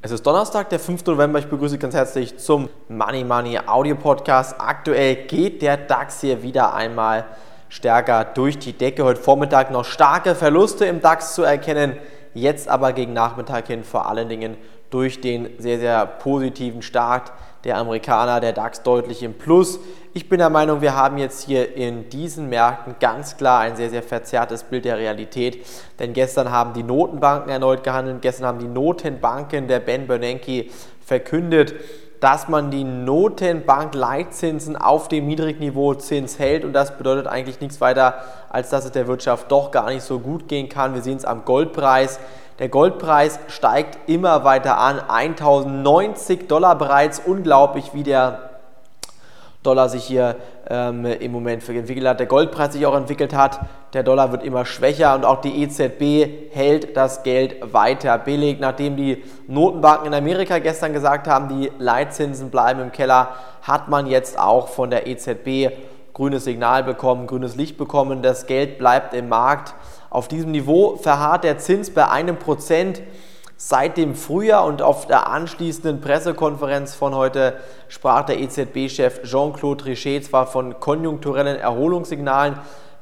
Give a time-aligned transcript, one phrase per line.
[0.00, 1.06] Es ist Donnerstag, der 5.
[1.06, 1.40] November.
[1.40, 4.54] Ich begrüße Sie ganz herzlich zum Money Money Audio Podcast.
[4.60, 7.24] Aktuell geht der DAX hier wieder einmal
[7.68, 9.02] stärker durch die Decke.
[9.02, 11.96] Heute Vormittag noch starke Verluste im DAX zu erkennen.
[12.32, 14.56] Jetzt aber gegen Nachmittag hin vor allen Dingen
[14.90, 17.32] durch den sehr, sehr positiven Start
[17.64, 19.80] der Amerikaner, der DAX deutlich im Plus.
[20.14, 23.90] Ich bin der Meinung, wir haben jetzt hier in diesen Märkten ganz klar ein sehr,
[23.90, 25.66] sehr verzerrtes Bild der Realität.
[25.98, 30.66] Denn gestern haben die Notenbanken erneut gehandelt, gestern haben die Notenbanken der Ben Bernanke
[31.04, 31.74] verkündet,
[32.20, 38.22] dass man die Notenbank-Leitzinsen auf dem Niedrigniveau Zins hält und das bedeutet eigentlich nichts weiter,
[38.48, 40.94] als dass es der Wirtschaft doch gar nicht so gut gehen kann.
[40.94, 42.18] Wir sehen es am Goldpreis.
[42.58, 48.50] Der Goldpreis steigt immer weiter an, 1090 Dollar bereits, unglaublich, wie der
[49.62, 50.36] Dollar sich hier
[50.70, 53.60] ähm, im Moment entwickelt hat, der Goldpreis sich auch entwickelt hat.
[53.94, 58.58] Der Dollar wird immer schwächer und auch die EZB hält das Geld weiter billig.
[58.60, 64.06] Nachdem die Notenbanken in Amerika gestern gesagt haben, die Leitzinsen bleiben im Keller, hat man
[64.06, 65.72] jetzt auch von der EZB
[66.12, 68.22] grünes Signal bekommen, grünes Licht bekommen.
[68.22, 69.74] Das Geld bleibt im Markt.
[70.10, 73.02] Auf diesem Niveau verharrt der Zins bei einem Prozent
[73.60, 77.54] seit dem Frühjahr und auf der anschließenden Pressekonferenz von heute
[77.88, 82.56] sprach der EZB-Chef Jean-Claude Trichet zwar von konjunkturellen Erholungssignalen,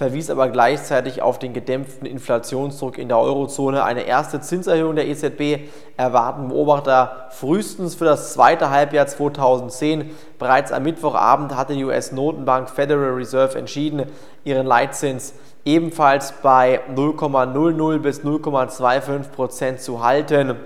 [0.00, 3.84] verwies aber gleichzeitig auf den gedämpften Inflationsdruck in der Eurozone.
[3.84, 10.10] Eine erste Zinserhöhung der EZB erwarten Beobachter frühestens für das zweite Halbjahr 2010.
[10.38, 14.06] Bereits am Mittwochabend hatte die US-Notenbank Federal Reserve entschieden,
[14.42, 15.34] ihren Leitzins
[15.66, 20.56] ebenfalls bei 0,00 bis 0,25 Prozent zu halten.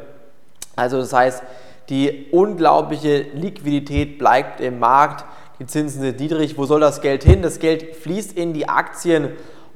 [0.77, 1.43] Also das heißt,
[1.89, 5.25] die unglaubliche Liquidität bleibt im Markt.
[5.61, 6.59] Die Zinsen sind niedrig.
[6.59, 7.43] Wo soll das Geld hin?
[7.43, 9.31] Das Geld fließt in die Aktien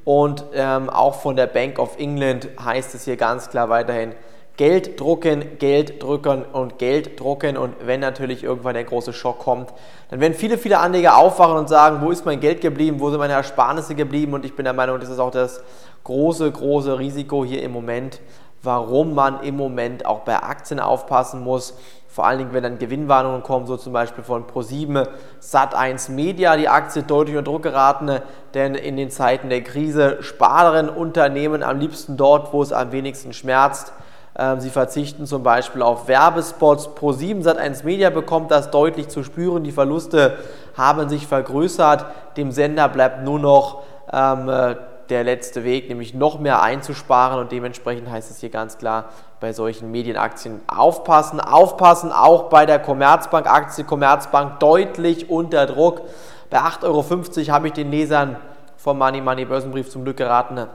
[0.05, 4.15] und ähm, auch von der Bank of England heißt es hier ganz klar weiterhin,
[4.57, 7.57] Geld drucken, Geld drücken und Geld drucken.
[7.57, 9.73] Und wenn natürlich irgendwann der große Schock kommt,
[10.11, 13.21] dann werden viele, viele Anleger aufwachen und sagen, wo ist mein Geld geblieben, wo sind
[13.21, 14.35] meine Ersparnisse geblieben?
[14.35, 15.63] Und ich bin der Meinung, das ist auch das
[16.03, 18.21] große, große Risiko hier im Moment,
[18.63, 21.75] warum man im Moment auch bei Aktien aufpassen muss.
[22.09, 25.07] Vor allen Dingen, wenn dann Gewinnwarnungen kommen, so zum Beispiel von Pro7,
[25.41, 28.21] Sat1 Media, die Aktie deutlich unter Druck geraten,
[28.55, 33.33] denn in den Zeiten der Krise sparen Unternehmen am liebsten dort, wo es am wenigsten
[33.33, 33.93] schmerzt.
[34.37, 36.89] Ähm, sie verzichten zum Beispiel auf Werbespots.
[36.89, 39.65] Pro7 Sat1 Media bekommt das deutlich zu spüren.
[39.65, 40.39] Die Verluste
[40.77, 42.07] haben sich vergrößert.
[42.37, 43.83] Dem Sender bleibt nur noch
[44.13, 44.77] ähm, äh,
[45.11, 47.39] der letzte Weg, nämlich noch mehr einzusparen.
[47.39, 49.07] Und dementsprechend heißt es hier ganz klar,
[49.41, 51.41] bei solchen Medienaktien aufpassen.
[51.41, 53.85] Aufpassen auch bei der Commerzbank-Aktie.
[53.85, 56.03] Commerzbank deutlich unter Druck.
[56.51, 58.37] Bei 8,50 Euro habe ich den Lesern
[58.77, 60.67] vom Money Money Börsenbrief zum Glück geraten,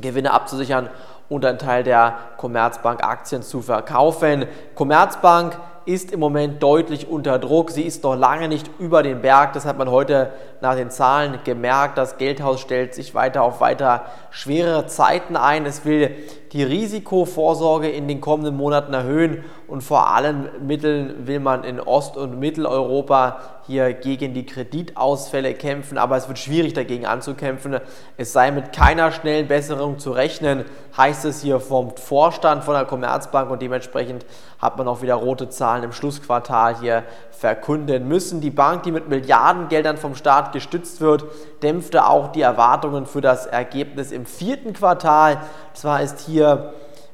[0.00, 0.90] Gewinne abzusichern
[1.32, 4.46] und einen Teil der Commerzbank Aktien zu verkaufen.
[4.74, 7.70] Commerzbank ist im Moment deutlich unter Druck.
[7.70, 9.52] Sie ist noch lange nicht über den Berg.
[9.54, 11.98] Das hat man heute nach den Zahlen gemerkt.
[11.98, 15.66] Das Geldhaus stellt sich weiter auf weiter schwerere Zeiten ein.
[15.66, 16.14] Es will
[16.52, 22.18] die Risikovorsorge in den kommenden Monaten erhöhen und vor allen Mitteln will man in Ost-
[22.18, 27.80] und Mitteleuropa hier gegen die Kreditausfälle kämpfen, aber es wird schwierig dagegen anzukämpfen.
[28.18, 30.66] Es sei mit keiner schnellen Besserung zu rechnen,
[30.96, 34.24] heißt es hier vom Vorstand von der Commerzbank und dementsprechend
[34.60, 38.40] hat man auch wieder rote Zahlen im Schlussquartal hier verkünden müssen.
[38.40, 41.24] Die Bank, die mit Milliardengeldern vom Staat gestützt wird,
[41.62, 45.38] dämpfte auch die Erwartungen für das Ergebnis im vierten Quartal.
[45.74, 46.72] Zwar ist hier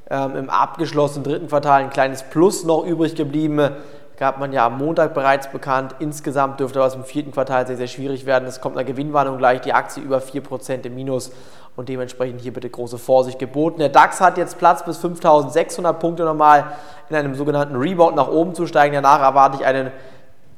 [0.09, 3.71] ähm, im abgeschlossenen dritten Quartal ein kleines Plus noch übrig geblieben.
[4.19, 5.95] Gab man ja am Montag bereits bekannt.
[5.99, 8.49] Insgesamt dürfte aber im vierten Quartal sehr, sehr schwierig werden.
[8.49, 11.31] Es kommt eine Gewinnwarnung gleich, die Aktie über 4% im Minus
[11.77, 13.79] und dementsprechend hier bitte große Vorsicht geboten.
[13.79, 16.65] Der DAX hat jetzt Platz bis 5600 Punkte nochmal
[17.09, 18.93] in einem sogenannten Rebound nach oben zu steigen.
[18.93, 19.89] Danach erwarte ich einen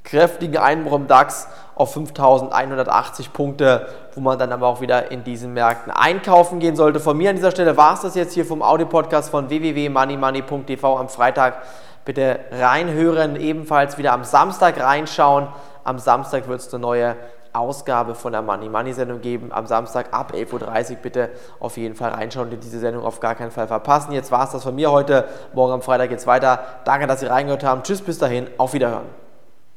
[0.04, 3.86] kräftigen Einbruch im DAX auf 5180 Punkte,
[4.16, 7.00] wo man dann aber auch wieder in diesen Märkten einkaufen gehen sollte.
[7.00, 11.10] Von mir an dieser Stelle war es das jetzt hier vom Audio-Podcast von www.moneymoney.tv am
[11.10, 11.62] Freitag.
[12.06, 15.48] Bitte reinhören, ebenfalls wieder am Samstag reinschauen.
[15.84, 17.16] Am Samstag wird es eine neue
[17.54, 19.52] Ausgabe von der Money Money Sendung geben.
[19.52, 23.36] Am Samstag ab 11.30 Uhr bitte auf jeden Fall reinschauen und diese Sendung auf gar
[23.36, 24.14] keinen Fall verpassen.
[24.14, 25.26] Jetzt war es das von mir heute.
[25.54, 26.60] Morgen am Freitag geht es weiter.
[26.86, 27.84] Danke, dass Sie reingehört haben.
[27.84, 28.48] Tschüss, bis dahin.
[28.58, 29.21] Auf Wiederhören.